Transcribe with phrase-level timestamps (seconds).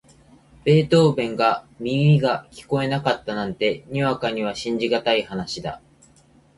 [0.65, 5.79] ベートーヴェンが耳が聞こえなかったなんて、にわかには信じがたい話だ。